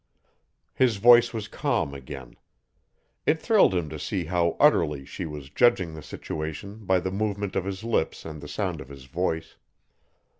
His 0.73 0.97
voice 0.97 1.31
was 1.31 1.47
calm 1.47 1.93
again. 1.93 2.35
It 3.27 3.39
thrilled 3.39 3.75
him 3.75 3.87
to 3.89 3.99
see 3.99 4.25
how 4.25 4.57
utterly 4.59 5.05
she 5.05 5.27
was 5.27 5.51
judging 5.51 5.93
the 5.93 6.01
situation 6.01 6.85
by 6.85 6.99
the 6.99 7.11
movement 7.11 7.55
of 7.55 7.65
his 7.65 7.83
lips 7.83 8.25
and 8.25 8.41
the 8.41 8.47
sound 8.47 8.81
of 8.81 8.89
his 8.89 9.05
voice. 9.05 9.57